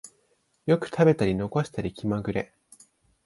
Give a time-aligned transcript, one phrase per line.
[0.65, 2.51] よく食べたり残したり気まぐれ